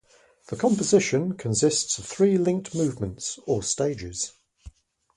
The 0.47 0.55
composition 0.55 1.33
consists 1.37 1.99
of 1.99 2.05
three 2.07 2.35
linked 2.39 2.73
movements, 2.73 3.37
or 3.45 3.61
"stages". 3.61 4.33